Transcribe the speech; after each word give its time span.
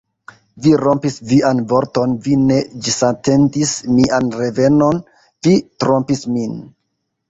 Vi 0.63 0.71
rompis 0.83 1.17
vian 1.31 1.61
vorton, 1.73 2.17
vi 2.25 2.39
ne 2.47 2.59
ĝisatendis 2.89 3.77
mian 4.01 4.35
revenon, 4.43 5.07
vi 5.47 5.59
trompis 5.87 6.31
min! 6.37 6.63